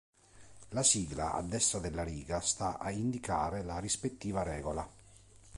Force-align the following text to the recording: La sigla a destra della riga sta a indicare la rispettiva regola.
La 0.69 0.81
sigla 0.81 1.31
a 1.33 1.43
destra 1.43 1.77
della 1.77 2.03
riga 2.03 2.39
sta 2.41 2.79
a 2.79 2.89
indicare 2.89 3.61
la 3.61 3.77
rispettiva 3.77 4.41
regola. 4.41 4.91